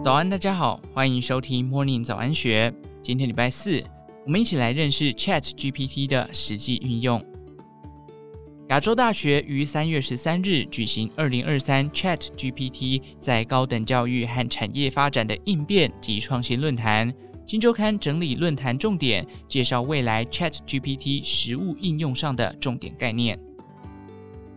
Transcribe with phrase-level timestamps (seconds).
[0.00, 2.72] 早安，大家好，欢迎收听 Morning 早安学。
[3.02, 3.84] 今天礼拜四，
[4.24, 7.22] 我们一起来认识 ChatGPT 的实际运用。
[8.70, 17.12] 亚洲大学于三月十三日举行二零二三 ChatGPT 在高等教育和产业发展的应变及创新论坛。
[17.46, 23.38] 金周刊整理论坛重点，介绍未来 ChatGPT 实物应用上的重点概念。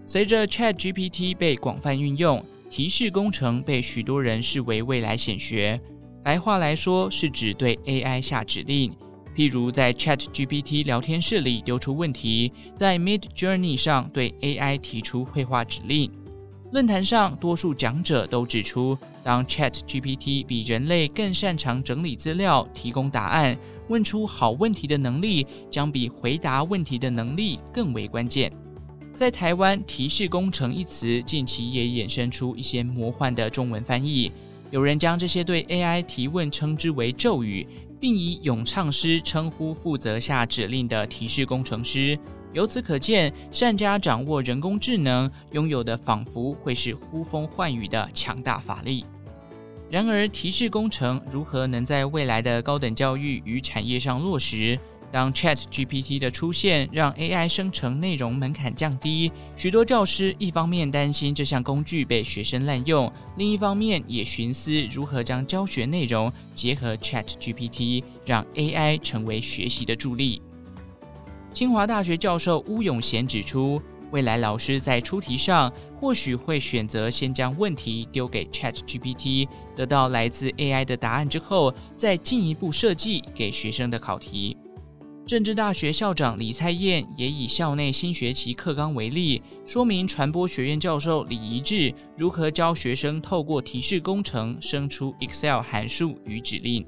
[0.05, 2.41] 随着 ChatGPT 被广泛运用，
[2.75, 5.79] 提示工程被许多人视为未来显学，
[6.23, 8.91] 白话来说是指对 AI 下指令，
[9.35, 16.11] 譬如在 ChatGPT 聊天室里丢出问题，在 Midjourney 上对 AI 提出绘画指令。
[16.71, 23.55] 论坛上多数讲者都指出，当 ChatGPT 比人类更擅长整理资料、提供答案、
[23.87, 28.51] 问出好问题的能力，将比回答问题的能力更为关键。
[29.15, 34.31] 在台湾，“提示工程”一词近期也衍生出一些魔幻的中文翻译。
[34.71, 37.67] 有人将这些对 AI 提问称之为咒语，
[37.99, 42.17] 并以咏唱师称呼负责下指令的提示工程师。
[42.53, 49.05] 由此可见，善加掌握人工智能，拥有的仿佛会是呼风唤雨的强大法力。
[49.91, 54.79] 然而，提示工程如何能在未来的高等教育与产业上落实？
[55.13, 70.41] 当 ChatGPT 的出现让 AI 生成内容门槛降低，许多教师一方面担心这项工具被学生滥用，另一方面也寻思如何将教学内容结合 ChatGPT，让 AI 成为学习的助力。
[71.53, 84.57] 清华大学教授巫永贤指出，未来老师在出题上或许会选择先将问题丢给 ChatGPT，得到来自 AI 的答案之后，再进一步设计给学生的考题。
[85.25, 96.85] 政治大学校长李蔡燕也以校内新学期课纲为例，说明传播学院教授李宜智如何教学生透过提示工程生出 Excel 函数与指令。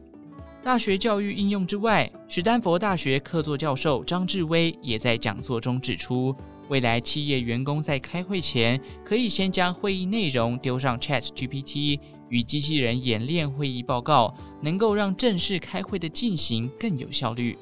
[0.61, 6.35] 大学教育应用之外，史丹佛大学客座教授张志威也在讲座中指出，
[6.67, 17.57] 未来企业员工在开会前可以先将会议内容丢上 ChatGPT，与机器人演练会议报告，能够让正式开会的进行更有效率。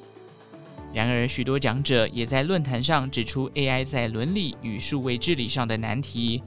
[0.94, 6.40] 然而，许多讲者也在论坛上指出 AI 在伦理与数位治理上的难题。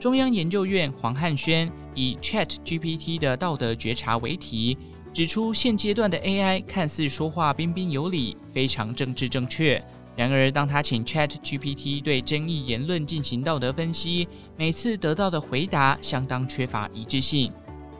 [0.00, 4.78] 中央研究院黄汉轩以 ChatGPT 的道德觉察为题，
[5.12, 9.82] 指出现阶段的 AI 看似说话彬彬有礼，非常政治正确。
[10.16, 17.52] 然而，当他请 ChatGPT 对争议言论进行道德分析，每次得到的回答相当缺乏一致性。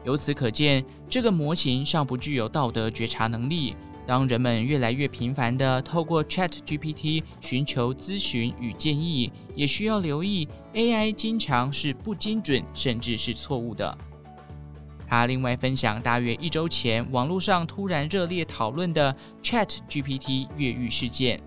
[0.03, 3.75] 由此可见，这个模型尚不具有道德觉察能力。
[4.07, 13.97] 当人们越来越频繁地透过 ChatGPT 寻求咨询与建议，也需要留意 AI 经常是不精准，甚至是错误的。
[15.07, 21.41] 他另外分享，大约一周前网络上突然热烈讨论的 ChatGPT 越狱事件。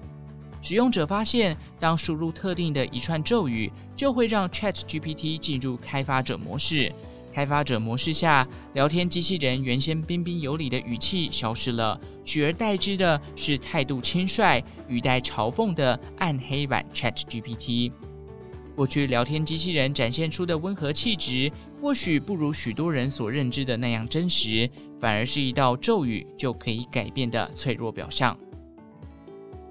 [0.61, 6.93] 使用者发现，当输入特定的一串咒语，就会让 ChatGPT 进入开发者模式。
[7.33, 17.93] 开发者模式下，聊天机器人原先彬彬有礼的语气消失了，取而代之的是态度轻率、语带嘲讽的暗黑版 ChatGPT。
[18.75, 21.51] 过去聊天机器人展现出的温和气质，
[21.81, 28.37] 或许不如许多人所认知的那样真实，反而是一道咒语就可以改变的脆弱表象。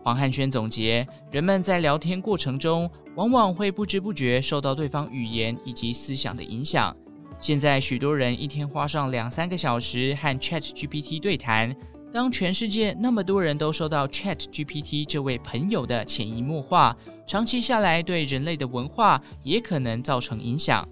[0.04, 6.96] 黄汉轩总结，人们在聊天过程中，往往会不知不觉受到对方语言以及思想的影响。
[7.40, 11.76] 现在，许多人一天花上两三个小时和 ChatGPT 对谈。
[12.12, 16.98] 当全世界那么多人都受到 ChatGPT 这位朋友的潜移默化，
[17.28, 20.88] 长期下来对人类的文化也可能造成影响。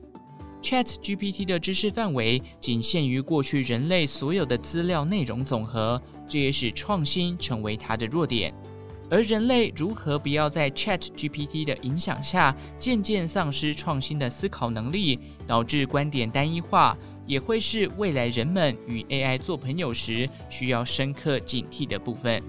[0.62, 8.54] ChatGPT 的知识范围仅限于过去人类所有的资料内容总和，这也使创新成为它的弱点。
[9.10, 16.98] 而人类如何不要在 ChatGPT 的影响下渐渐丧失创新的思考能力，导致观点单一化，
[17.28, 22.42] 也会是未来人们与 AI 做朋友时需要深刻警惕的部分。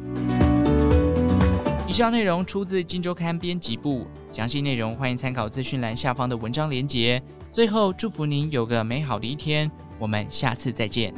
[1.88, 7.22] 以上内容出自《金周刊》编辑部，详细内容欢迎参考资讯栏下方的文章连结。
[7.52, 11.14] 最后，祝福您有个美好的一天，我们下次再见。